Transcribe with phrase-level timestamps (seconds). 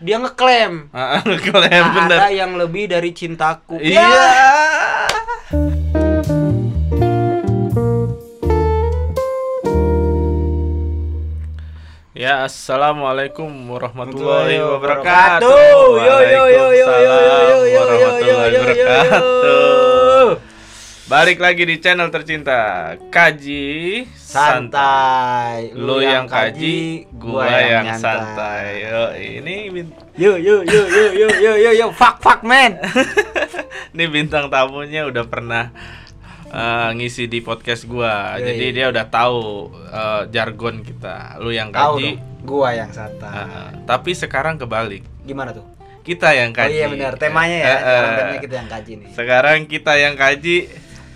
[0.00, 2.18] dia ngeklaim Ah, Klaim tak bener.
[2.18, 3.76] ada yang lebih dari cintaku.
[3.76, 4.00] Iya.
[4.00, 4.20] Ya.
[12.10, 15.46] Ya, assalamualaikum warahmatullahi wabarakatuh.
[15.46, 19.99] Yo, yo, yo, yo, yo, yo, yo, yo, yo, yo, yo, yo, wabarakatuh.
[21.10, 25.74] Balik lagi di channel tercinta Kaji Santai.
[25.74, 28.86] Lu yang kaji, gua yang santai.
[28.86, 29.82] Yo, ini
[30.14, 32.78] Yo yo yo yo yo yo yo yo fuck fuck man.
[33.92, 35.74] ini bintang tamunya udah pernah
[36.46, 38.38] eh, ngisi di podcast gua.
[38.38, 38.46] Yoi.
[38.54, 41.42] Jadi dia udah tahu eh, jargon kita.
[41.42, 42.22] Lu yang kaji.
[42.22, 42.46] dong.
[42.46, 43.34] Gua yang santai.
[43.34, 45.02] eh, tapi sekarang kebalik.
[45.26, 45.66] Gimana tuh?
[46.00, 46.72] Kita yang Oh kaji.
[46.72, 47.74] iya benar, temanya ya.
[47.76, 49.08] Sekarang temanya kita yang kaji nih.
[49.12, 50.56] Sekarang kita yang kaji,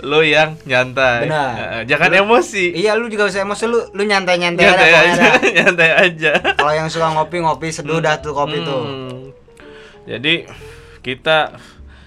[0.02, 1.30] lu yang nyantai.
[1.30, 1.86] Benar.
[1.86, 2.74] Jangan emosi.
[2.74, 5.00] Iya, lu juga usah emosi lu, lu nyantai-nyantai Nyantai aja.
[5.06, 5.24] aja,
[5.62, 6.32] nyantai aja.
[6.58, 8.82] Kalau yang suka ngopi-ngopi seduh dah tuh kopi tuh.
[8.82, 9.20] Hmm.
[10.04, 10.44] Jadi
[11.00, 11.56] kita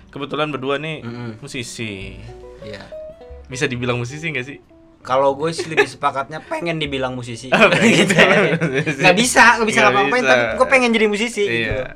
[0.10, 1.32] kebetulan berdua nih Mm-mm.
[1.40, 2.18] musisi.
[2.62, 2.84] Iya.
[3.48, 4.58] Bisa dibilang musisi gak sih?
[5.02, 7.48] Kalau gue sih lebih sepakatnya pengen dibilang musisi.
[7.72, 8.12] Pengen gitu.
[9.00, 10.32] Nggak bisa, nggak bisa ngapa-ngapain, bisa.
[10.36, 11.72] tapi gue pengen jadi musisi gitu.
[11.72, 11.96] Iya.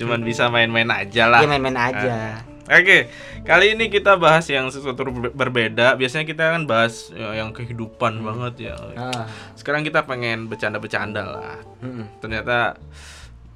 [0.00, 1.44] Cuman bisa main-main aja lah.
[1.44, 2.12] Iya main-main aja.
[2.16, 2.55] Ah.
[2.66, 3.06] Oke,
[3.42, 5.94] kali ini kita bahas yang sesuatu ber- berbeda.
[5.94, 8.74] Biasanya kita kan bahas ya, yang kehidupan banget ya.
[8.98, 9.30] Ah.
[9.54, 11.56] Sekarang kita pengen bercanda-bercanda lah.
[11.78, 12.10] Mm-mm.
[12.18, 12.74] Ternyata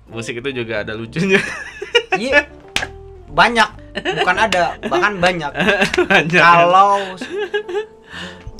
[0.07, 1.43] musik itu juga ada lucunya.
[2.15, 2.47] Iya.
[3.31, 3.71] Banyak,
[4.19, 5.53] bukan ada, bahkan banyak.
[6.11, 6.43] Banyak.
[6.43, 7.15] Kalau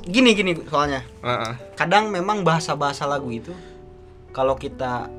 [0.07, 1.03] gini gini soalnya.
[1.23, 1.53] Heeh.
[1.75, 3.51] Kadang memang bahasa-bahasa lagu itu
[4.31, 5.11] kalau kita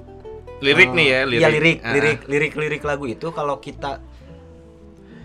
[0.62, 1.42] Lirik eh, nih ya, lirik.
[1.42, 1.92] Iya lirik, Ah.
[1.92, 3.98] lirik, lirik, lirik lagu itu kalau kita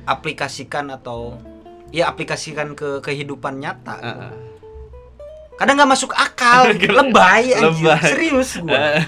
[0.06, 1.36] aplikasikan atau
[1.90, 3.98] ya aplikasikan ke kehidupan nyata.
[3.98, 4.32] Heeh.
[5.56, 6.68] Kadang nggak masuk akal,
[7.00, 7.90] lebay anjir.
[7.90, 8.02] Lebay.
[8.06, 8.76] Serius gua.
[8.76, 9.02] Heeh.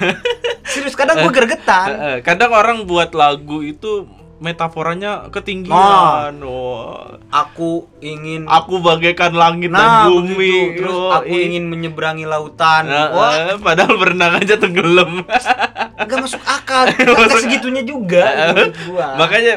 [0.64, 1.88] Serius kadang gua gergetan.
[1.88, 2.16] Heeh.
[2.20, 6.38] Kadang orang buat lagu itu metaforanya ketinggian.
[6.40, 7.18] Wah.
[7.28, 10.34] Aku ingin Aku bagaikan langit nah dan bumi.
[10.38, 10.78] begitu.
[10.80, 12.86] Terus Wah, aku ingin menyeberangi lautan.
[12.86, 15.26] Heeh, Wah, padahal berenang aja tenggelam.
[15.98, 16.86] nggak masuk akal.
[16.96, 19.06] Nggak segitunya juga menurut gua.
[19.20, 19.54] Makanya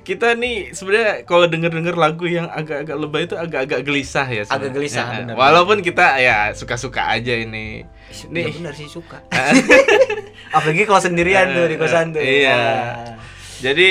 [0.00, 4.42] kita nih sebenarnya kalau denger-denger lagu yang agak-agak lebay itu agak-agak gelisah ya.
[4.42, 4.56] sebenarnya.
[4.58, 5.34] Agak gelisah, Ya, benar.
[5.36, 7.84] Walaupun kita ya suka-suka aja ini.
[8.08, 8.50] Ya Nih.
[8.52, 9.20] benar sih suka.
[10.56, 12.18] Apalagi kalau sendirian tuh di kosan tuh.
[12.18, 12.50] Iya.
[12.50, 13.14] Wah.
[13.60, 13.88] Jadi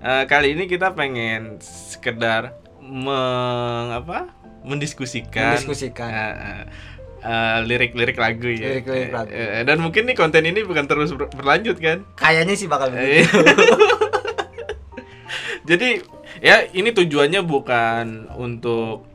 [0.00, 4.32] eh, kali ini kita pengen sekedar meng apa?
[4.60, 6.08] mendiskusikan Mendiskusikan.
[6.08, 6.62] eh,
[7.22, 8.76] eh, lirik-lirik lagu ya.
[8.76, 9.30] Lirik-lirik lagu.
[9.30, 12.04] Eh, dan mungkin nih konten ini bukan terus ber- berlanjut kan?
[12.12, 13.40] Kayaknya sih bakal Eh, begitu.
[15.70, 16.02] Jadi
[16.42, 19.06] ya ini tujuannya bukan untuk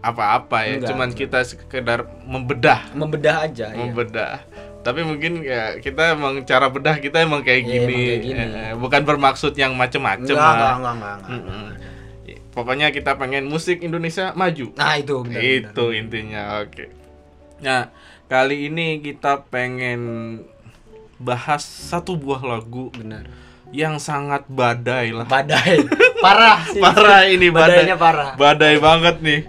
[0.00, 1.20] apa-apa ya, Enggak, cuman enggak.
[1.20, 3.76] kita sekedar membedah, Membedah aja ya.
[3.76, 4.40] membedah.
[4.80, 8.40] Tapi mungkin ya kita emang cara bedah kita emang kayak Iya, gini, emang kayak gini.
[8.40, 10.74] Eh, bukan bermaksud yang macem-macem Enggak, enggak, lah.
[10.78, 11.30] enggak, enggak, enggak.
[11.44, 11.68] Mm-mm.
[12.48, 14.72] Pokoknya kita pengen musik Indonesia maju.
[14.74, 15.40] Nah, itu benar.
[15.44, 16.42] Itu intinya.
[16.58, 16.90] Oke.
[17.60, 17.90] Nah,
[18.26, 20.00] kali ini kita pengen
[21.18, 23.26] bahas satu buah lagu Benar.
[23.70, 25.24] Yang sangat badai lah.
[25.24, 25.84] Badai.
[26.18, 26.80] Parah sih.
[26.80, 27.84] Parah ini badai.
[27.84, 28.30] Badainya parah.
[28.34, 29.40] Badai banget nih.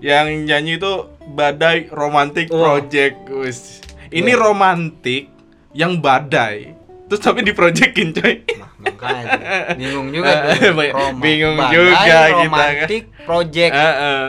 [0.00, 0.92] Yang nyanyi itu
[1.24, 2.76] Badai Romantic Wah.
[2.76, 3.16] Project.
[3.30, 3.80] Wis.
[4.08, 5.32] Ini romantik
[5.72, 6.76] yang badai.
[7.04, 8.34] Terus tapi diprojekin coy.
[8.54, 9.32] Nah, makanya
[9.80, 10.72] bingung juga Eh, tuh.
[10.72, 11.18] Roma.
[11.18, 13.72] bingung Badai, juga kita romantic project.
[13.72, 14.24] Heeh.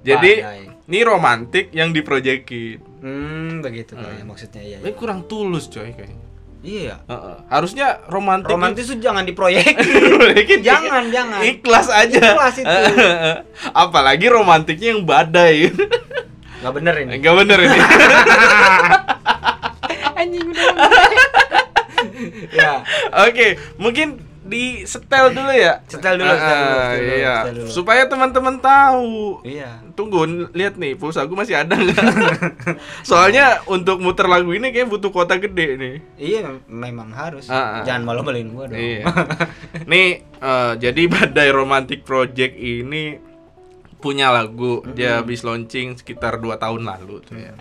[0.00, 0.60] Jadi Badai.
[0.86, 2.78] ini romantik yang diprojekin.
[2.98, 4.76] Hmm, begitu kayaknya maksudnya iya.
[4.78, 6.26] Ini kurang tulus coy kayaknya.
[6.58, 6.98] Iya.
[7.06, 7.36] Heeh.
[7.46, 9.78] Harusnya romantik Romantis tuh jangan diproyekin.
[9.78, 10.58] Diproyekin.
[10.66, 11.38] jangan, jangan.
[11.46, 12.34] ikhlas aja.
[12.34, 12.78] Ikhlas itu.
[13.86, 15.70] Apalagi romantiknya yang badai.
[16.58, 17.12] Enggak bener ini.
[17.22, 17.78] Enggak bener ini.
[20.18, 20.66] Anjing udah.
[22.50, 22.72] ya.
[23.30, 25.84] Oke, mungkin di setel dulu ya.
[25.84, 27.36] Setel dulu, Ah, setel dulu, setel dulu, iya.
[27.38, 27.68] setel dulu.
[27.68, 29.12] Supaya teman-teman tahu.
[29.44, 29.70] Iya.
[29.92, 31.98] Tunggu, lihat nih, pulsa gue masih ada nggak?
[33.08, 35.94] Soalnya untuk muter lagu ini kayak butuh kuota gede nih.
[36.16, 37.46] Iya, memang harus.
[37.46, 37.82] Ah, ah.
[37.82, 38.80] Jangan malu-maluin gua dong.
[38.80, 39.04] Iya.
[39.84, 43.20] nih, eh, jadi Badai Romantic Project ini
[43.98, 47.52] punya lagu dia habis launching sekitar 2 tahun lalu tuh ya.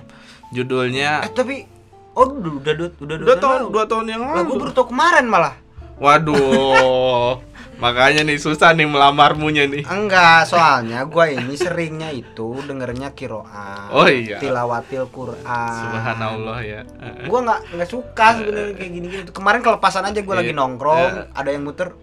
[0.48, 1.66] Judulnya Eh, tapi
[2.14, 3.70] oh udah udah udah udah, dua tahun lalu.
[3.74, 4.46] dua tahun yang lalu.
[4.48, 5.56] gua baru kemarin malah.
[5.98, 7.42] Waduh.
[7.78, 9.86] Makanya nih susah nih melamarmunya nih.
[9.86, 13.94] Enggak, soalnya gua ini seringnya itu dengernya kiroan.
[13.94, 14.42] Oh iya.
[14.42, 15.78] Tilawatil Quran.
[15.86, 16.82] Subhanallah ya.
[17.26, 19.24] Gua nggak nggak suka sebenarnya kayak gini-gini.
[19.30, 20.58] Kemarin kelepasan aja gua lagi Iya.
[20.58, 21.24] nongkrong, Iya.
[21.34, 21.94] ada yang muter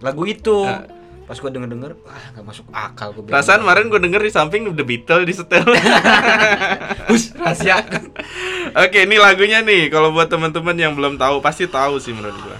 [0.00, 0.66] lagu itu.
[0.66, 0.98] Eh.
[1.30, 4.66] pas gue denger denger ah nggak masuk akal gue Perasaan kemarin gue denger di samping
[4.66, 5.62] The Beatles di setel.
[7.38, 7.78] Rahasia
[8.74, 9.90] Oke, ini lagunya nih.
[9.90, 12.58] Kalau buat teman-teman yang belum tahu pasti tahu sih menurut gua.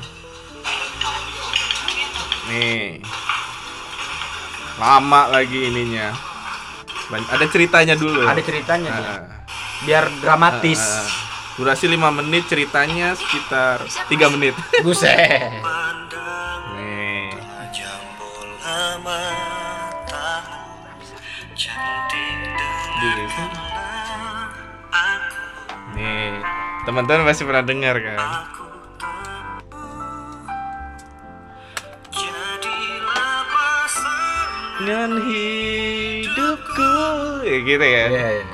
[2.51, 2.99] Nih.
[4.75, 6.11] Lama lagi ininya.
[7.11, 8.23] Ada ceritanya dulu.
[8.23, 9.03] ada ceritanya dia.
[9.03, 9.21] ah.
[9.83, 11.09] biar dramatis Ah, ah.
[11.59, 14.55] Durasi 5 menit, ceritanya sekitar 3 menit.
[14.87, 15.53] buset
[16.79, 17.35] Nih.
[23.01, 23.70] Di-
[26.01, 26.41] Nih,
[26.89, 28.17] teman-teman pasti pernah dengar kan?
[34.81, 36.93] Dengan hidupku
[37.45, 38.05] ya gitu ya.
[38.09, 38.45] Iya, iya.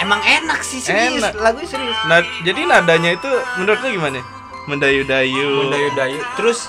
[0.00, 1.36] emang enak sih serius Enak.
[1.36, 4.20] lagu serius Nah, jadi nadanya itu menurut lu gimana?
[4.64, 5.64] Mendayu-dayu.
[5.64, 6.68] mendayu-dayu terus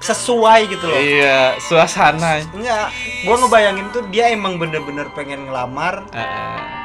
[0.00, 2.40] sesuai gitu loh Iya, suasana.
[2.52, 2.88] enggak
[3.24, 6.79] gua ngebayangin tuh dia emang bener-bener pengen ngelamar Heeh.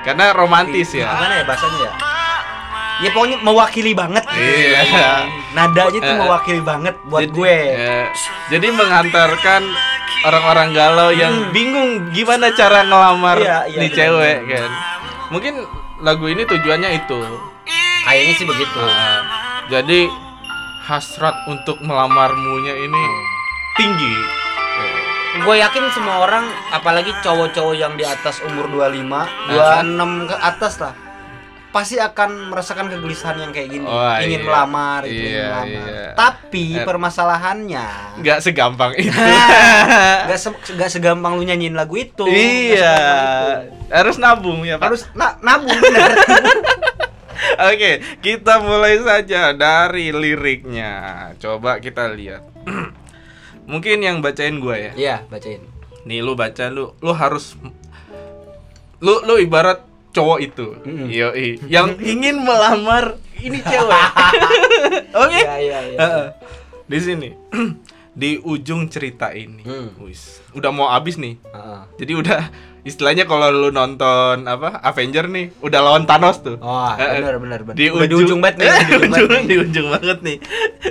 [0.00, 1.10] Karena romantis ya.
[1.10, 1.92] gimana ya bahasanya ya
[2.98, 5.22] ya pokoknya mewakili banget Iya.
[5.54, 8.10] nadanya tuh Eh, mewakili banget buat Jadi- gue ya,
[8.50, 9.62] jadi mengantarkan
[10.20, 13.46] orang-orang galau yang bingung gimana cara ngelamar Hmm.
[13.46, 14.50] Iya, iya, di cewek benar.
[14.50, 14.70] kan.
[15.30, 15.54] Mungkin
[16.00, 17.20] lagu ini tujuannya itu.
[18.00, 19.18] kayaknya sih begitu Heeh.
[19.68, 20.00] jadi
[20.82, 23.02] hasrat untuk melamarmunya ini
[23.74, 24.14] tinggi.
[25.38, 29.06] Gue yakin semua orang apalagi cowok-cowok yang di atas umur 25
[29.50, 30.94] 26 ke atas lah
[31.68, 34.46] pasti akan merasakan kegelisahan yang kayak gini Oh, ingin iya.
[34.46, 36.08] melamar gitu, Iya, ingin melamar iya.
[36.14, 36.82] tapi Eh.
[36.82, 37.86] permasalahannya
[38.18, 39.12] Nggak segampang itu.
[40.24, 42.96] nggak se- segampang lu nyanyiin lagu itu iya.
[43.68, 43.92] itu.
[43.92, 44.84] Harus nabung ya, Pak.
[44.86, 46.12] harus na nabung bener
[47.68, 47.90] Oke,
[48.20, 50.92] kita mulai saja dari liriknya.
[51.38, 52.42] Coba kita lihat.
[53.68, 54.92] Mungkin yang bacain gua ya.
[54.96, 55.60] iya bacain
[56.02, 57.52] Nih lu baca lu lu harus
[58.98, 60.66] lu lu ibarat cowok itu.
[60.82, 61.06] Mm-mm.
[61.06, 64.04] Yoi, yang ingin melamar ini cewek.
[65.22, 65.36] Oke.
[65.36, 66.26] iya iya iya Heeh.
[66.86, 67.28] Di sini.
[68.18, 69.62] Di ujung cerita ini.
[69.62, 69.94] Hmm.
[70.02, 71.38] Wis, udah mau habis nih.
[71.46, 71.80] Heeh.
[71.98, 72.40] Jadi udah
[72.82, 76.58] istilahnya kalau lu nonton apa Avenger nih, udah lawan Thanos tuh.
[76.58, 77.76] Oh, bener bener bener.
[77.76, 79.44] Di ujung, di ujung banget nih, di ujung banget ujung- nih.
[79.44, 80.36] di ujung banget nih.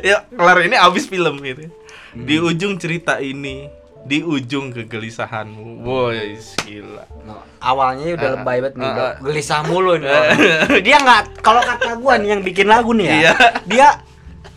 [0.05, 1.67] Ya, kelar ini abis film gitu.
[2.09, 2.23] Hmm.
[2.23, 3.67] Di ujung cerita ini,
[4.01, 5.81] di ujung kegelisahanmu.
[5.81, 7.03] Boy, gila.
[7.21, 9.13] No, awalnya udah Ah, lebay banget nih, ah.
[9.19, 10.07] gelisah mulu nih.
[10.09, 10.79] orang.
[10.79, 13.13] dia nggak kalau kata gua nih yang bikin lagu nih ya.
[13.13, 13.33] Iya.
[13.65, 13.87] Dia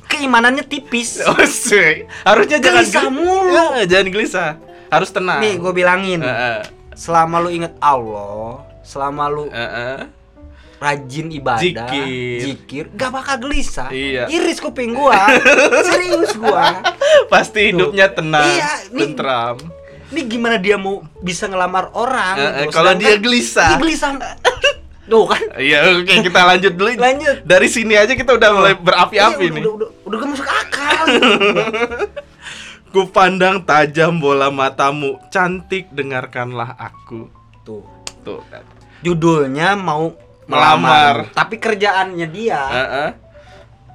[0.06, 1.18] keimanannya tipis.
[1.26, 1.34] Oh.
[2.22, 3.64] Harusnya jangan Gelisah gel- mulu.
[3.76, 4.50] Ya, jangan gelisah.
[4.86, 5.38] Harus tenang.
[5.38, 6.62] Nih gua bilangin, Heeh.
[6.92, 10.06] selama lu inget Allah, selama lu Heeh.
[10.80, 12.40] Rajin ibadah, Zikir.
[12.40, 13.92] zikir, gak bakal gelisah.
[13.92, 14.32] Iya.
[14.32, 15.28] Iris kuping gua.
[15.92, 16.80] Serius gua.
[17.28, 19.60] Pasti hidupnya tenang, Iya, tentram.
[20.10, 22.34] Ini gimana dia mau bisa ngelamar orang?
[22.34, 22.72] Eh, gitu.
[22.74, 23.76] kalau dia gelisah.
[23.76, 24.10] Dia gelisah.
[25.04, 25.42] Tuh kan.
[25.60, 26.90] Iya, oke kita lanjut dulu.
[26.96, 27.36] Lanjut.
[27.44, 29.62] Dari sini aja kita udah mulai berapi-api Iya, nih.
[29.62, 31.04] Udah, udah, udah, udah gak masuk akal.
[32.94, 37.30] Ku pandang tajam bola matamu, cantik dengarkanlah aku.
[37.62, 37.86] Tuh.
[38.26, 38.64] Tuh kan.
[39.02, 40.10] Judulnya mau
[40.50, 40.76] Melamar.
[40.82, 43.08] melamar, tapi kerjaannya dia Heeh.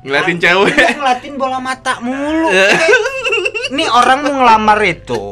[0.05, 0.95] Ngeliatin dia cewek.
[0.95, 2.47] ngeliatin bola mata mulu.
[2.49, 2.71] Eh,
[3.73, 5.25] Nih orang mau ngelamar itu,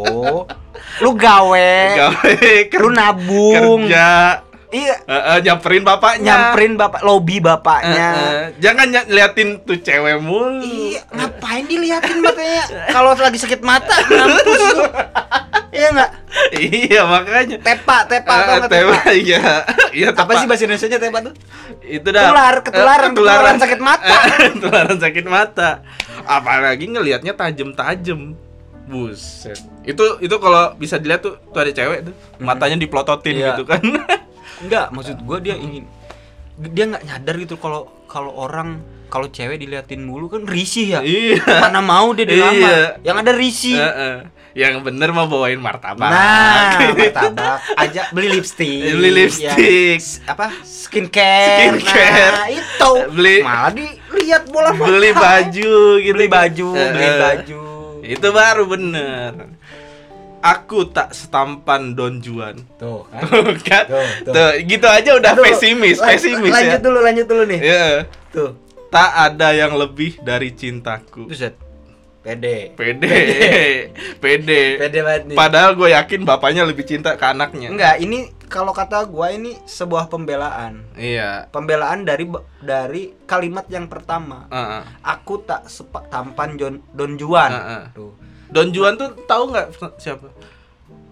[0.99, 2.33] lu gawe, Gawe
[2.81, 4.41] lu nabung, kerja.
[4.73, 6.25] Iya, Heeh, nyamperin bapaknya.
[6.27, 8.09] nyamperin bapak, lobby bapaknya.
[8.11, 8.43] Heeh.
[8.57, 10.59] Jangan ny- liatin tuh cewek mulu.
[10.59, 12.63] Iya, ngapain diliatin matanya?
[12.89, 14.85] Kalau lagi sakit mata, mampus lu.
[15.69, 16.11] Iya nggak?
[16.55, 17.57] iya, makanya.
[17.59, 19.09] Tepa, tepa, nggak tewa, tepa?
[19.11, 19.41] Iya.
[19.91, 20.33] Iya, Apa tepa.
[20.35, 21.33] sih bahasa Indonesia tepa tuh?
[21.81, 24.15] itu dah Tular, ketularan, Eh, ketularan sakit mata.
[24.49, 25.69] ketularan sakit mata
[26.23, 28.33] apalagi ngelihatnya tajem-tajem
[28.83, 33.47] buset itu itu kalau bisa dilihat tuh tuh ada cewek tuh matanya diplototin Iya.
[33.51, 33.79] gitu kan
[34.59, 35.87] Enggak, maksud gua dia ingin
[36.55, 40.99] dia nggak nyadar gitu kalau kalau orang kalau cewek diliatin mulu kan risih ya.
[41.01, 42.53] iya Mana mau dia dilamar.
[42.53, 42.77] Iya.
[43.01, 43.77] Yang ada risih.
[43.77, 44.15] Heeh.
[44.53, 48.85] yang bener mau bawain martabak Nah, martabak aja beli lipstick.
[48.87, 49.97] Beli lipstick.
[49.97, 50.53] Ya, apa?
[50.61, 51.73] Skincare.
[51.73, 52.33] Skincare.
[52.37, 52.91] Nah, itu.
[53.09, 54.85] Beli- malah dilihat bola mata.
[54.85, 57.17] beli baju gitu Beli baju, beli Heeh.
[57.19, 57.61] baju.
[58.03, 59.31] itu baru bener
[60.43, 63.21] aku tak setampan Don Juan Tuh, kan.
[63.31, 64.33] Tuh kan Tuh, tuh.
[64.35, 67.59] Tuh, gitu aja udah Tuh, pesimis lan- pesimis Lanjut ya dulu, lanjut dulu nih.
[67.63, 67.87] Iya.
[68.29, 68.51] Tuh.
[68.91, 71.25] Tak ada yang lebih dari cintaku.
[71.31, 71.57] Buset.
[72.23, 72.71] Pede.
[72.79, 73.15] Pede,
[74.21, 74.61] pede.
[74.85, 75.35] Pede banget nih.
[75.35, 77.67] Padahal gue yakin bapaknya lebih cinta ke anaknya.
[77.67, 80.85] Enggak, ini kalau kata gua ini sebuah pembelaan.
[80.93, 81.49] Iya.
[81.49, 82.29] Pembelaan dari
[82.61, 84.45] dari kalimat yang pertama.
[84.53, 84.85] Heeh.
[85.01, 87.49] Aku tak sepak tampan Jon, Don Juan.
[87.49, 87.83] Heeh.
[87.97, 88.13] Tuh.
[88.53, 89.67] Don Juan tuh tahu nggak
[89.97, 90.29] siapa?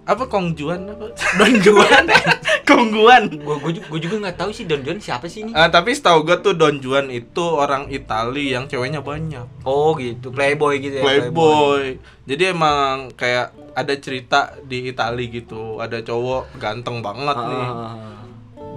[0.02, 1.14] Apa Kong Juan apa?
[1.40, 2.06] Don Juan.
[2.70, 3.24] Kong Juan.
[3.42, 5.52] gua, gua, gua juga nggak tahu sih Don Juan siapa sih ini.
[5.52, 9.46] Ah, tapi setahu gue tuh Don Juan itu orang Itali yang ceweknya banyak.
[9.62, 11.04] Oh gitu, playboy gitu ya.
[11.04, 11.98] Playboy.
[12.24, 15.78] Jadi emang kayak ada cerita di Itali gitu.
[15.78, 17.66] Ada cowok ganteng banget Ah, nih.
[17.66, 17.96] ah.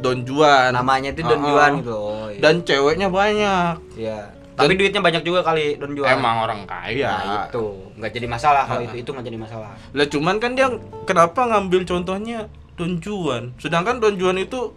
[0.01, 0.71] Don Juan.
[0.75, 1.47] Namanya itu Don ah.
[1.47, 1.95] Juan gitu.
[1.95, 2.41] Oh, iya.
[2.41, 3.75] Dan ceweknya banyak.
[3.97, 4.34] Iya.
[4.55, 6.15] Tapi duitnya banyak juga kali Don Juan.
[6.15, 7.11] Emang orang kaya.
[7.11, 7.65] Nah, itu
[7.99, 9.71] nggak jadi masalah kalau itu itu nggak jadi masalah.
[9.91, 10.71] Lah cuman kan dia
[11.05, 13.51] kenapa ngambil contohnya Don Juan?
[13.59, 14.75] Sedangkan Don Juan itu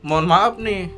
[0.00, 0.92] mohon maaf nih.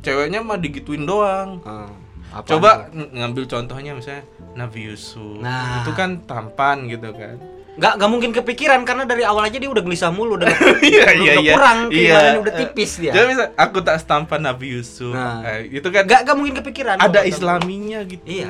[0.00, 1.58] Ceweknya mah digituin doang.
[1.66, 1.90] Ah,
[2.30, 4.22] apa Coba ng- ngambil contohnya misalnya
[4.54, 5.42] Nabi Yusuf.
[5.42, 5.82] Nah.
[5.82, 7.34] Itu kan tampan gitu kan.
[7.76, 10.48] Nggak nggak mungkin kepikiran karena dari awal aja dia udah gelisah mulu udah
[10.82, 11.52] Iya iya udah iya.
[11.52, 11.92] kurang Iya.
[11.92, 13.12] keimanannya udah tipis dia.
[13.12, 15.12] Jadi misal aku tak setampan Nabi Yusuf.
[15.12, 15.44] Nah.
[15.44, 16.96] Eh, itu kan nggak nggak mungkin kepikiran.
[16.98, 18.24] ada islaminya gitu.
[18.24, 18.48] Iya.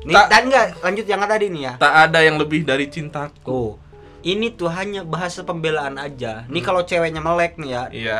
[0.00, 1.72] Nih, Tak- dan nggak lanjut yang tadi nih ya.
[1.76, 3.44] Tak ada yang lebih dari cintaku.
[3.44, 3.72] Tuh.
[4.20, 6.44] Ini tuh hanya bahasa pembelaan aja.
[6.46, 7.82] Nih kalau ceweknya melek nih ya.
[7.88, 8.18] Iya.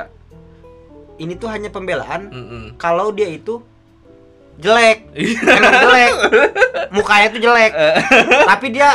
[1.17, 2.65] Ini tuh hanya pembelaan Mm-mm.
[2.77, 3.61] kalau dia itu
[4.57, 5.11] jelek.
[5.13, 6.13] Emang jelek.
[6.97, 7.73] Mukanya tuh jelek.
[8.47, 8.89] Tapi dia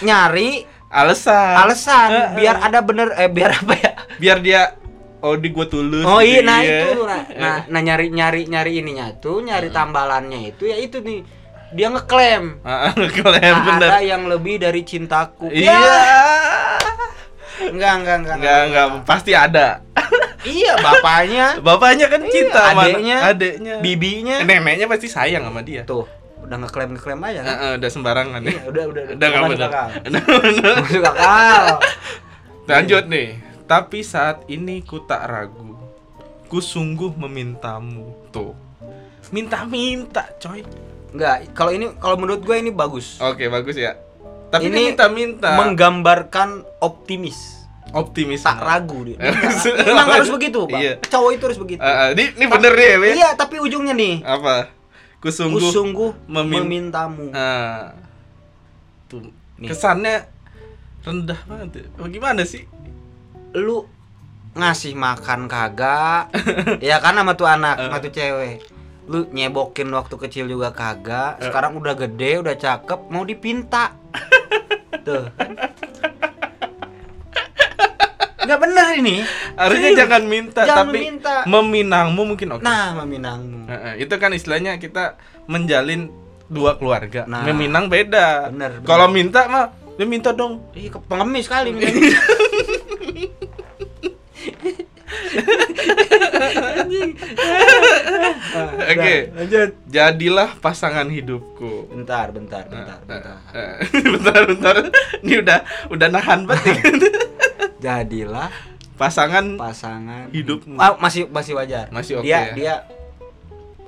[0.00, 1.54] nyari Alasan.
[1.58, 2.28] alasan Eh, eh.
[2.34, 3.92] biar ada bener eh biar apa ya?
[4.16, 4.62] Biar dia
[5.18, 6.06] oh di gua tulus.
[6.06, 6.78] Oh iya, gitu, nah iya.
[6.86, 11.20] itu nah, nah, nah nyari nyari nyari ininya tuh, nyari tambalannya itu ya itu nih.
[11.66, 13.90] Dia ngeklaim Ah, Kalian "Tak bener.
[13.90, 15.50] ada yang lebih dari cintaku.
[15.50, 15.74] Iya.
[15.74, 16.22] Ya,
[17.66, 18.36] enggak enggak enggak.
[18.38, 19.82] Enggak enggak pasti ada.
[20.46, 23.74] Iya, bapaknya, Bapaknya kan cinta sama adeknya, adeknya.
[23.82, 24.36] bibinya.
[24.46, 25.82] Neneknya pasti sayang sama dia.
[25.82, 26.06] Tuh,
[26.46, 27.50] udah ngeklaim ngeklaim aja kan.
[27.50, 28.50] Heeh, udah sembarangan ya.
[28.54, 29.70] Iya, udah udah Udah nggak bener.
[30.78, 31.64] Masuk akal.
[32.70, 33.28] Lanjut nih.
[33.66, 35.74] Tapi saat ini ku tak ragu.
[36.46, 38.30] Ku sungguh memintamu.
[38.30, 38.54] Tuh.
[39.34, 40.62] Minta-minta, coy.
[41.10, 43.18] Enggak, kalau ini kalau menurut gue ini bagus.
[43.18, 43.98] Oke, bagus ya.
[44.54, 45.58] Tapi Ini ini minta-minta.
[45.58, 47.66] Menggambarkan optimis.
[47.90, 48.46] Optimis.
[48.46, 49.18] Tak ragu dia.
[49.86, 50.78] Memang harus begitu, Pak.
[50.78, 50.92] Iya.
[51.02, 51.80] Cowok itu harus begitu.
[51.82, 52.96] Eh, eh, ini, ini bener nih ya?
[53.02, 54.22] Iya, tapi ujungnya nih.
[54.22, 54.75] Apa?
[55.16, 57.32] Ku Ku sungguh sungguh memin- memintamu.
[57.32, 57.94] Ah.
[59.06, 59.22] tuh
[59.56, 59.70] Nih.
[59.70, 60.26] kesannya
[61.00, 61.68] rendah banget.
[61.76, 61.84] ya.
[61.96, 62.66] Bagaimana sih?
[63.52, 63.86] Lu
[64.52, 66.34] ngasih makan kagak.
[66.82, 67.82] ya kan sama tuh anak, Eh.
[67.84, 68.58] sama tuh cewek.
[69.06, 71.38] Lu nyebokin waktu kecil juga kagak.
[71.40, 73.94] Sekarang udah gede, udah cakep, mau dipinta.
[75.06, 75.30] tuh.
[78.46, 79.16] Nggak bener ini.
[79.54, 80.00] Harusnya Serius.
[80.00, 81.34] jangan minta Jangan tapi meminta.
[81.44, 82.62] meminangmu mungkin oke.
[82.62, 83.60] Nah, meminangmu.
[83.98, 86.08] Itu kan istilahnya kita menjalin
[86.46, 87.26] dua keluarga.
[87.26, 87.42] Nah.
[87.42, 88.54] Meminang beda.
[88.54, 88.86] Bener, bener.
[88.86, 90.62] Kalau minta mah, ya minta dong.
[90.72, 91.74] Ih, pengemis kali.
[98.86, 99.14] Oke.
[99.34, 99.70] lanjut.
[99.88, 101.90] Jadilah pasangan hidupku.
[101.92, 103.36] Bentar, bentar, bentar, bentar.
[104.16, 104.74] Bentar, bentar.
[105.22, 105.58] Ini udah
[105.90, 106.76] udah nahan banget.
[107.78, 108.50] Jadilah
[108.96, 110.80] pasangan pasangan Hidupmu.
[110.80, 111.92] Ah, masih masih wajar.
[111.92, 112.54] Masih oke dia, ya?
[112.56, 112.74] Dia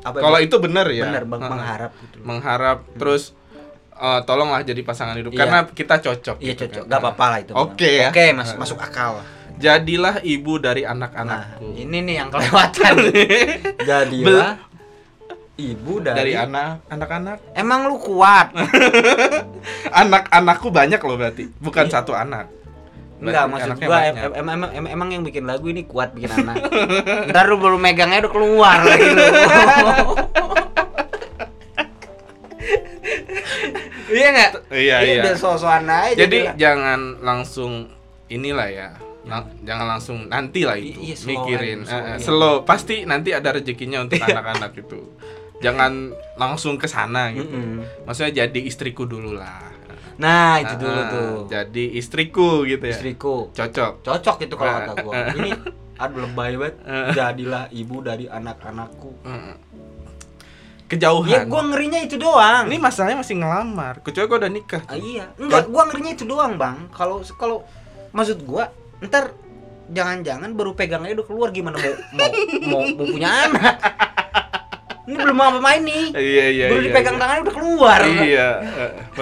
[0.04, 1.09] apa kalau itu benar ya.
[1.09, 2.16] benar bang, mengharap gitu.
[2.23, 3.33] Mengharap terus
[3.97, 5.40] eh, tolonglah jadi pasangan hidup Iya.
[5.42, 6.37] karena kita cocok.
[6.38, 6.90] Iya gitu cocok, kan.
[6.92, 7.52] gak apa-apa lah itu.
[7.57, 8.09] Oke ya.
[8.12, 9.25] Oke, mas, masuk akal.
[9.59, 11.75] Jadilah ibu dari Nah, anak-anakku.
[11.75, 12.95] ini nih yang kelewatan.
[13.90, 14.54] Jadilah
[15.59, 18.54] ibu dari, dari anak anak-anak Emang lu kuat?
[20.02, 22.47] anak-anakku banyak loh berarti bukan satu anak
[23.19, 24.15] Enggak, maksud gua banyak.
[24.15, 26.71] em- em- emang, emang, emang yang bikin lagu ini kuat bikin anak.
[27.29, 29.19] Ntar lu baru megangnya udah keluar lagi lu.
[34.09, 34.51] iya nggak?
[34.71, 35.23] Iya, Ini iya.
[35.23, 36.17] Udah so-soan aja.
[36.17, 37.93] jadi jangan langsung
[38.29, 38.89] inilah ya
[39.25, 42.17] Lang- jangan langsung nanti lah itu iya, slow mikirin slow, eh, iya.
[42.17, 45.01] slow pasti nanti ada rezekinya untuk anak-anak itu
[45.61, 45.93] jangan
[46.35, 47.85] langsung ke sana gitu Mm-mm.
[48.05, 49.69] maksudnya jadi istriku dulu lah
[50.19, 51.33] Nah, itu dulu tuh.
[51.47, 53.35] jadi istriku gitu ya Istriku.
[53.51, 54.81] cocok Cocok itu kalau Nah.
[54.85, 55.13] kata gua.
[55.31, 55.51] Ini
[56.03, 56.75] aduh lebay banget.
[57.13, 59.11] Jadilah ibu dari anak-anakku.
[60.87, 62.65] Kejauhan Ya gua ngerinya itu doang.
[62.67, 65.29] ini masalahnya masih ngelamar kecuali gua udah nikah Ah, iya.
[65.37, 66.89] Enggak, gua ngerinya itu doang, Bang.
[66.91, 67.63] Kalau kalau
[68.11, 69.37] maksud gua ntar
[69.87, 72.29] jangan-jangan baru pegangnya udah keluar gimana mau mau
[72.67, 73.77] mau, mau punya anak.
[75.09, 76.05] Ini belum apa main nih.
[76.12, 77.21] iya iya baru iya, dipegang iya.
[77.25, 78.00] tangannya udah keluar.
[78.05, 78.49] Iya.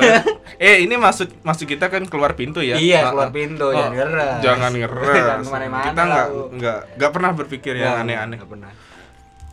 [0.02, 0.18] eh,
[0.58, 2.74] eh ini maksud maksud kita kan keluar pintu ya?
[2.74, 3.34] Iya, Ah, keluar ah.
[3.34, 4.34] pintu, Oh, jangan ngeres.
[4.42, 5.14] Jangan ngeres.
[5.14, 6.26] Jangan ke mana-mana kita nggak
[6.58, 8.34] nggak nggak pernah berpikir yang aneh-aneh.
[8.42, 8.70] nggak pernah.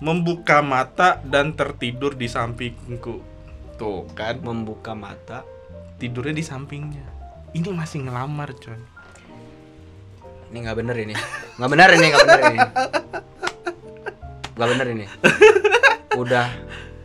[0.01, 3.21] Membuka mata dan tertidur di sampingku.
[3.77, 5.45] Tuh kan, Membuka mata.
[5.95, 7.05] tidurnya di sampingnya.
[7.53, 8.75] Ini masih ngelamar, coy.
[10.49, 11.15] ini nggak bener ini
[11.57, 12.59] nggak bener ini nggak bener ini
[14.53, 15.05] nggak bener ini
[16.15, 16.47] udah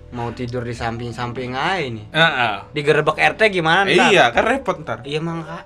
[0.08, 2.54] mau tidur di samping-samping aja ini Heeh.
[2.72, 4.08] digerebek RT gimana ntar?
[4.08, 4.98] Iya, kan repot ntar.
[5.04, 5.64] iya mang kak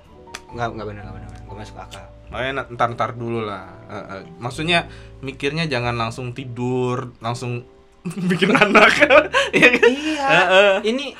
[0.51, 3.69] nggak nggak bener nggak bener gue masuk akal Makanya ntar ntar dulu lah.
[3.85, 4.25] Heeh.
[4.41, 4.89] Maksudnya
[5.21, 7.61] mikirnya jangan langsung tidur, langsung
[8.31, 8.89] bikin anak.
[9.53, 10.73] Iya iya Heeh.
[10.83, 11.13] ini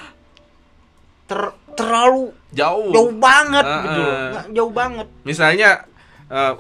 [1.24, 2.90] ter terlalu Jauh.
[2.90, 3.82] jauh banget Heeh.
[3.86, 4.16] gitu loh.
[4.34, 5.70] Nggak, jauh banget Misalnya
[6.28, 6.54] eh,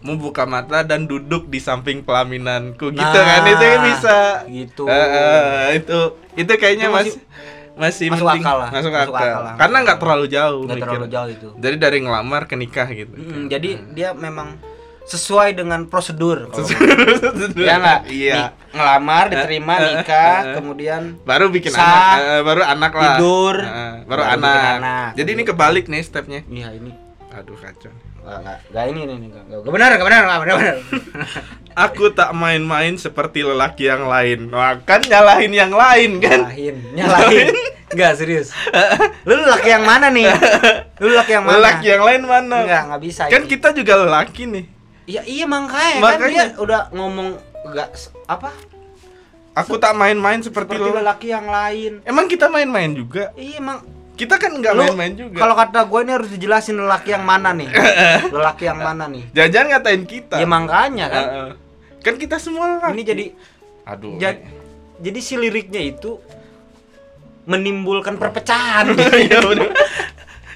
[0.00, 4.18] membuka mata dan duduk di samping pelaminanku gitu Nah, kan itu kan bisa.
[4.46, 5.98] gitu Heeh, itu
[6.34, 7.28] itu kayaknya Itu masih masih-
[7.72, 9.24] masih masuk mending- akal lah, masuk masuk akal.
[9.26, 9.54] akal lah.
[9.56, 13.12] Karena nggak terlalu jauh nggak terlalu jauh itu Jadi dari ngelamar ke nikah gitu.
[13.12, 14.48] Mm, jadi dia memang
[15.02, 18.52] sesuai dengan prosedur menurut- ya nggak Iya.
[18.70, 20.54] Ngelamar diterima Eh, eh, nikah eh, eh.
[20.54, 24.74] kemudian baru bikin Sah, anak eh, baru anak lah tidur, Eh, baru, baru anak.
[24.78, 25.08] anak.
[25.12, 26.92] jadi ini kebalik nih stepnya iya ini
[27.30, 29.72] aduh kacau nggak ini nih nggak nggak nggak.
[29.72, 30.76] Benar nggak benar nggak benar benar
[31.84, 34.50] aku tak main-main seperti lelaki yang lain.
[34.50, 36.46] Wah, kan nyalahin yang lain kan?
[36.46, 37.48] Nyalahin nyalahin.
[37.90, 38.54] Nggak serius.
[39.26, 40.30] Lu laki yang mana nih?
[41.02, 41.58] Lu laki yang mana?
[41.58, 42.56] Lelaki yang lain mana?
[42.62, 43.50] Nggak nggak bisa kan ini.
[43.50, 44.64] kita juga lelaki nih.
[45.10, 46.30] Iya iya makanya, kan Makanya.
[46.30, 47.34] dia udah ngomong
[47.66, 48.54] nggak s- apa?
[49.58, 51.98] Aku tak main-main seperti, seperti lelaki yang lain.
[52.06, 53.34] Emang kita main-main juga?
[53.34, 53.82] Iya emang
[54.20, 57.72] kita kan nggak main-main juga Kalau kata gue ini harus dijelasin lelaki yang mana nih.
[58.36, 59.24] lelaki yang mana nih?
[59.32, 61.24] jangan ngatain kita Ya makanya kan.
[61.24, 61.52] Eh.
[62.04, 63.24] kan kita semua lelaki Ini jadi
[63.88, 64.44] aduh ja-
[65.00, 66.20] jadi si liriknya itu
[67.48, 68.92] menimbulkan perpecahan.
[69.26, 69.72] Iya, bener.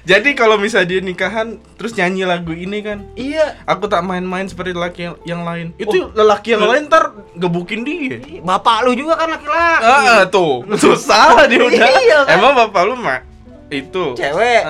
[0.05, 3.57] Jadi kalau misalnya dia nikahan terus nyanyi lagu ini kan, iya.
[3.65, 5.73] aku tak main-main seperti lelaki yang, yang lain.
[5.81, 8.21] Itu lelaki yang lain ntar gebukin dia.
[8.45, 9.81] Bapak lu juga kan laki-laki.
[9.81, 11.89] Ah, tuh, susah dia udah.
[12.05, 12.37] Iya, kan?
[12.37, 13.34] Emang bapak lu mah
[13.67, 14.61] itu Cewek.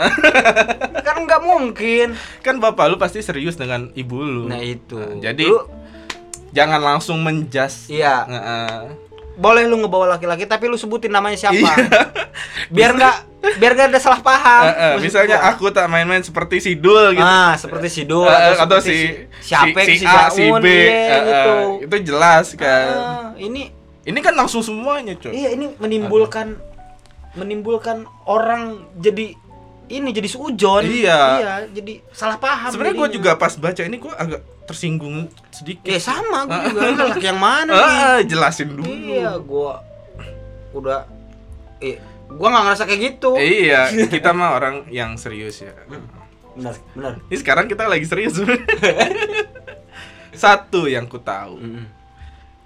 [1.06, 2.08] kan nggak mungkin.
[2.40, 4.44] kan bapak lu pasti serius dengan ibu lu.
[4.46, 4.96] Nah, itu.
[4.96, 5.68] Nah, jadi Lu-
[6.52, 7.88] jangan langsung menjas.
[7.88, 8.24] Iya.
[8.24, 8.78] Heeh.
[9.36, 11.60] Boleh lu ngebawa laki-laki tapi lu sebutin namanya siapa.
[11.60, 11.76] Iya.
[12.76, 13.16] biar nggak
[13.54, 14.64] biar nggak ada salah paham.
[14.66, 15.52] Heeh, Maksud misalnya gua.
[15.52, 17.22] aku tak main-main seperti Sidul gitu.
[17.22, 18.96] Ah, seperti si Dul Eh, atau seperti
[19.38, 21.54] si siapa si, si, A, si B, iya, eh, gitu.
[21.84, 22.88] itu jelas kan.
[22.90, 23.70] Ah, ini
[24.02, 25.34] Ini kan langsung semuanya, coy.
[25.34, 26.62] iya ini menimbulkan
[27.36, 29.36] menimbulkan orang jadi
[29.86, 30.82] ini jadi suujon.
[30.82, 31.70] Iya.
[31.70, 32.74] jadi salah paham.
[32.74, 35.86] Sebenarnya gue juga pas baca ini gue agak tersinggung sedikit.
[35.86, 37.86] Ya sama gue juga laki yang mana nih?
[37.86, 38.84] Ah, jelasin dulu.
[38.90, 39.86] Iya, gua
[40.76, 41.08] udah
[41.80, 43.38] eh gua nggak ngerasa kayak gitu.
[43.38, 45.72] Iya, kita mah orang yang serius ya.
[46.58, 47.14] Benar, benar.
[47.30, 48.42] Ini sekarang kita lagi serius.
[50.36, 51.86] Satu yang ku tahu, Mm-mm.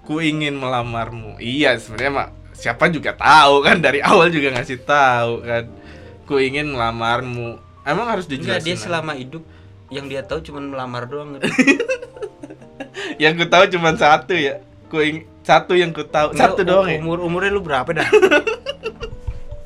[0.02, 1.38] ku ingin melamarmu.
[1.38, 2.28] Iya, sebenarnya mah
[2.60, 5.64] siapa juga tahu kan dari awal juga ngasih tahu kan.
[6.28, 7.56] Ku ingin melamarmu.
[7.82, 8.66] Emang harus Enggak, dijelasin.
[8.68, 8.82] dia aja?
[8.84, 9.42] selama hidup
[9.88, 11.40] yang dia tahu cuma melamar doang.
[13.22, 14.60] yang ku tahu cuma satu ya.
[14.86, 17.00] Ku ing- satu yang ku tahu, satu Lu doang ya.
[17.00, 18.06] Umur umurnya lu berapa dah?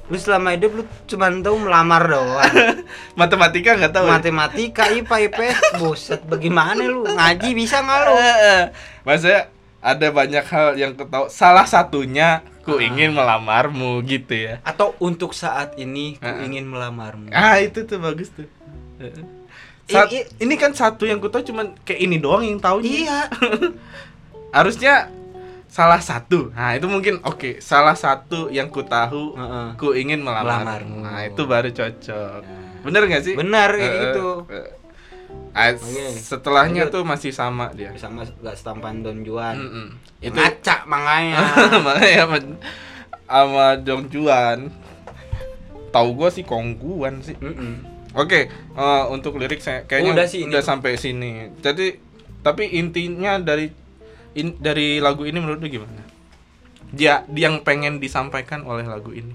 [0.04, 2.52] lu selama hidup lu cuma tahu melamar doang.
[3.20, 4.04] Matematika nggak tahu.
[4.06, 4.12] ya?
[4.14, 7.02] Matematika, IPA, IPS, buset bagaimana lu?
[7.04, 8.14] Ngaji bisa nggak lu?
[9.08, 9.48] Maksudnya
[9.84, 11.28] ada banyak hal yang ku tahu.
[11.28, 12.82] Salah satunya ku Ah.
[12.82, 14.64] ingin melamarmu gitu ya.
[14.64, 16.40] Atau untuk saat ini ku Ah.
[16.40, 17.28] ingin melamarmu.
[17.30, 18.48] Ah itu tuh bagus tuh.
[19.84, 22.80] Sat- I- i- ini kan satu yang ku tahu cuman kayak ini doang yang tahu.
[22.80, 23.28] Iya.
[24.50, 25.12] Harusnya
[25.66, 26.48] salah satu.
[26.50, 27.60] Nah itu mungkin oke.
[27.60, 29.34] Salah satu yang ku tahu.
[29.34, 29.68] Heeh.
[29.76, 30.64] Ku ingin melamarmu.
[30.64, 30.96] Melamarmu.
[31.02, 32.40] Nah itu baru cocok.
[32.40, 32.80] Nah.
[32.80, 33.34] Bener gak sih?
[33.34, 34.26] Benar kayak Eh, gitu.
[34.48, 34.68] eh,
[35.54, 36.06] ah, Oke.
[36.12, 36.94] Setelahnya Lanjut.
[36.94, 37.94] tuh masih sama dia.
[37.94, 39.54] Sama gak setampan Don Juan.
[39.54, 39.86] Mm-mm.
[40.18, 41.38] Itu Itu ngaca makanya.
[41.86, 42.36] makanya sama,
[43.24, 44.58] sama Jong Juan.
[45.88, 47.38] Tahu gua sih Kongguan sih.
[47.38, 47.86] Mm-mm.
[48.14, 50.50] Oke, eh, untuk lirik saya kayaknya Udah sih ini.
[50.50, 51.50] udah sampai sini.
[51.58, 51.98] Jadi
[52.40, 53.70] tapi intinya dari
[54.34, 56.02] in- dari lagu ini menurut lu gimana?
[56.90, 59.34] Dia yang pengen disampaikan oleh lagu ini.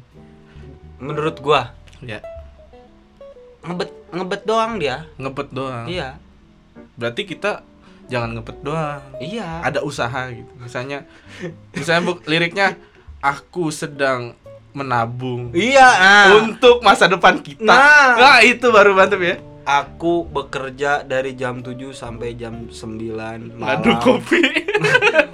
[0.98, 2.24] Menurut gua Ya,
[3.62, 5.06] ngebet ngebet doang dia.
[5.16, 5.86] ngebet doang.
[5.86, 6.18] Iya.
[6.96, 7.62] Berarti kita
[8.06, 9.02] jangan ngebet doang.
[9.20, 9.62] Iya.
[9.62, 10.50] Ada usaha gitu.
[10.58, 11.04] Misalnya
[11.72, 12.80] misalnya bu- liriknya
[13.20, 14.34] aku sedang
[14.70, 15.90] menabung Iya.
[15.90, 17.62] Nah, untuk masa depan kita.
[17.62, 18.16] Nah.
[18.16, 19.36] Nah, itu baru mantep ya.
[19.62, 22.82] aku bekerja dari jam 7 sampai jam 9
[23.54, 24.42] malam Ngadu kopi.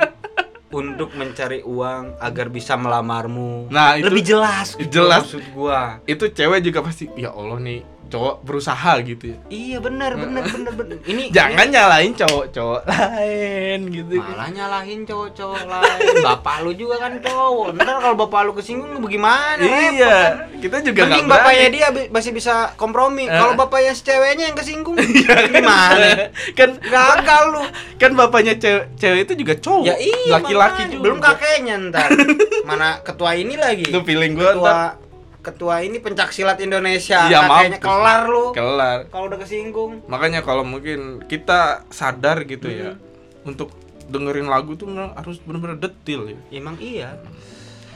[0.74, 3.70] untuk mencari uang agar bisa melamarmu.
[3.70, 4.76] Nah, itu- lebih jelas.
[4.76, 5.24] gitu jelas.
[5.24, 6.04] maksud gua.
[6.04, 10.74] itu cewek juga pasti ya Allah nih cowok berusaha gitu ya Iya benar benar benar
[10.74, 10.98] benar.
[11.12, 16.16] Ini jangan nyalain cowok-cowok lain gitu ini malah nyalahin cowok-cowok lain.
[16.22, 17.76] Bapak lu juga kan cowok.
[17.76, 19.62] Ntar kalau bapak lu kesinggung bagaimana?
[19.62, 20.62] Iya kan?
[20.62, 23.26] kita juga nggak Mending bapaknya dia masih bisa kompromi.
[23.26, 23.32] Eh.
[23.32, 24.96] Kalau bapaknya ceweknya yang kesinggung
[25.56, 26.30] gimana?
[26.54, 27.64] kan Gagal lu.
[27.96, 32.10] kan bapaknya cewek cewek itu juga cowok Ya iya laki-laki juga Belum kakeknya ntar.
[32.70, 33.88] Mana ketua ini lagi?
[33.90, 35.05] Lu feeling gua ketua ntar.
[35.46, 37.24] Ketua ini pencak silat Indonesia.
[37.24, 37.78] Iya, mampus.
[37.80, 38.46] kelar lu.
[38.52, 40.02] kelar Kalau udah kesinggung.
[40.06, 43.02] makanya kalau mungkin kita sadar gitu ya Hmm.
[43.46, 43.70] untuk
[44.06, 47.18] dengerin lagu tuh harus benar-benar detil ya Emang iya.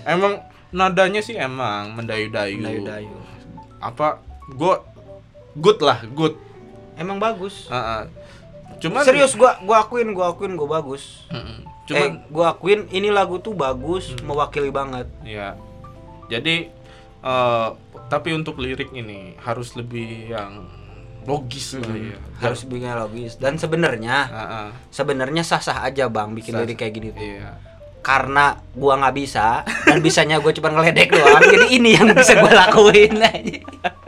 [0.03, 3.13] emang nadanya sih emang mendayu-dayu Dayu-dayu.
[3.79, 4.85] apa gua
[5.53, 6.37] good lah good
[6.93, 7.65] Emang bagus.
[7.67, 8.05] Heeh.
[8.77, 11.23] cuman Serius gua gua akuin, gua akuin gua bagus.
[11.27, 11.63] Mm-mm.
[11.85, 15.07] Cuman cuman gua akuin ini lagu tuh bagus, mewakili banget.
[15.21, 15.55] ya
[16.27, 16.69] jadi
[17.21, 17.67] eh,
[18.05, 20.65] tapi untuk lirik ini harus lebih yang
[21.21, 23.35] logis lah ya Harus bikin logis.
[23.35, 24.67] Dan sebenarnya Heeh.
[24.89, 27.21] sebenarnya sah-sah aja, Bang, bikin Sah- lirik kayak gini tuh.
[27.21, 27.53] iya
[27.99, 31.43] Karena gua nggak bisa dan bisanya gua cuma ngeledek doang.
[31.45, 33.59] jadi ini yang bisa gua lakuin aja.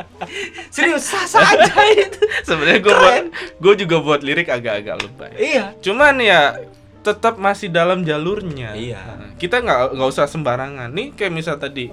[0.72, 2.20] Serius sah-sah aja itu.
[2.42, 3.26] sebenarnya gue buat
[3.60, 5.76] gue juga buat lirik agak-agak lebay Iya.
[5.78, 6.56] cuman ya
[7.02, 9.36] tetap masih dalam jalurnya Iya.
[9.36, 11.92] Kita nggak nggak usah sembarangan nih kayak misal tadi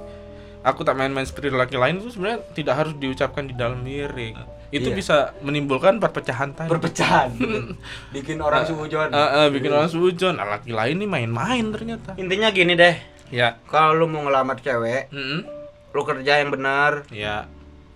[0.68, 4.36] aku tak main-main seperti laki lain itu sebenarnya tidak harus diucapkan di dalam lirik
[4.68, 4.94] itu Iya.
[4.94, 7.32] bisa menimbulkan perpecahan tadi Perpecahan.
[8.14, 9.08] bikin orang sujon.
[9.08, 12.92] Eh, eh, bikin orang sujon nah, laki lain nih main-main ternyata Intinya gini deh.
[13.28, 15.40] ya Kalau lu mau ngelamar cewek, Mm-mm.
[15.88, 17.48] lu kerja yang benar, ya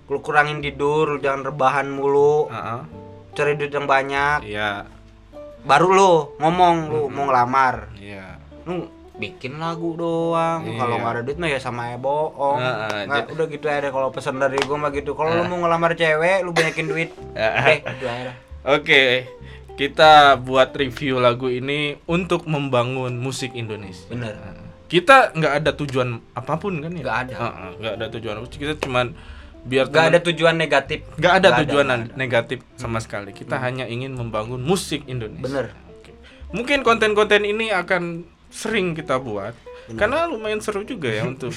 [0.04, 2.80] lu kurangin tidur, lu jangan rebahan mulu, Heeh.
[3.32, 4.40] cari duit yang banyak.
[4.42, 4.88] iya
[5.62, 7.92] Baru lu ngomong lu mau ngelamar.
[7.94, 10.64] iya Lu bikin lagu doang.
[10.64, 10.78] Iya.
[10.78, 12.58] Kalau nggak ada duit mah ya sama aja bohong.
[12.58, 15.12] Heeh, Nggak, jadi- udah gitu aja kalau pesan dari gua mah gitu.
[15.12, 17.10] Kalau lu mau ngelamar cewek, lu banyakin duit.
[17.36, 18.34] Aja dah.
[18.64, 19.26] Oke,
[19.74, 24.06] kita buat review lagu ini untuk membangun musik Indonesia.
[24.06, 24.32] Bener.
[24.86, 27.00] Kita nggak ada tujuan apa pun kan ya?
[27.00, 27.34] Nggak ada.
[27.34, 28.34] Heeh, nggak ada tujuan.
[28.46, 29.06] Kita cuman
[29.62, 31.06] biar Gak ada tujuan negatif.
[31.16, 32.14] nggak ada Nggak tujuan nggak ada.
[32.14, 33.30] negatif sama sekali.
[33.30, 35.42] Kita hanya ingin membangun musik Indonesia.
[35.42, 35.66] Bener.
[35.92, 36.12] Oke.
[36.50, 39.56] Mungkin konten-konten ini akan sering kita buat
[39.90, 41.50] karena lumayan seru juga ya untuk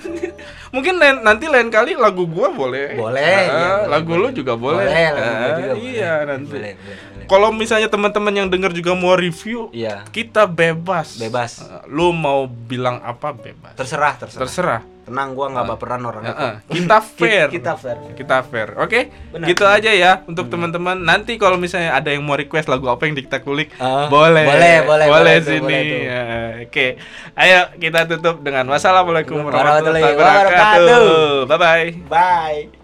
[0.74, 4.32] mungkin lain- nanti lain kali lagu gua boleh Boleh, iya, boleh, lagu lu boleh.
[4.32, 5.82] juga boleh, Boleh, Ah, juga boleh.
[5.84, 7.26] iya nanti Boleh, boleh, boleh.
[7.26, 10.06] kalau misalnya teman-teman yang dengar juga mau review Iya.
[10.08, 11.60] kita bebas Bebas.
[11.60, 14.40] Ah, lu mau bilang apa bebas Terserah, terserah.
[14.40, 16.30] terserah Tenang gua nggak baperan orangnya.
[16.30, 16.54] Ah, ah.
[16.60, 16.72] kok.
[16.72, 17.96] kita fair Kita fair.
[18.14, 19.00] kita fair oke
[19.32, 19.46] Benar.
[19.46, 23.14] gitu aja ya untuk teman-teman nanti kalau misalnya ada yang mau request lagu apa yang
[23.14, 25.80] kita kulik Ah, boleh boleh, boleh, boleh sini.
[26.04, 26.22] Ya,
[26.62, 26.86] oke
[27.34, 31.06] ayo kita tutup dengan wassalamualaikum Warahmatullahi wabarakatuh.
[31.46, 32.81] bye bye Bye.